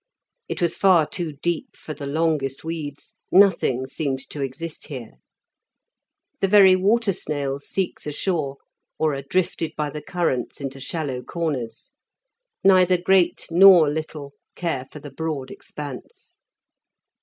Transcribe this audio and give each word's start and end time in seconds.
It 0.49 0.63
was 0.63 0.75
far 0.75 1.07
too 1.07 1.31
deep 1.33 1.75
for 1.75 1.93
the 1.93 2.07
longest 2.07 2.63
weeds, 2.63 3.17
nothing 3.31 3.85
seemed 3.85 4.27
to 4.31 4.41
exist 4.41 4.87
here. 4.87 5.17
The 6.39 6.47
very 6.47 6.75
water 6.75 7.13
snails 7.13 7.67
seek 7.67 7.99
the 8.01 8.11
shore, 8.11 8.57
or 8.97 9.13
are 9.13 9.21
drifted 9.21 9.75
by 9.75 9.91
the 9.91 10.01
currents 10.01 10.59
into 10.59 10.79
shallow 10.79 11.21
corners. 11.21 11.93
Neither 12.63 12.99
great 12.99 13.45
nor 13.51 13.91
little 13.91 14.33
care 14.55 14.87
for 14.91 14.99
the 14.99 15.11
broad 15.11 15.51
expanse. 15.51 16.39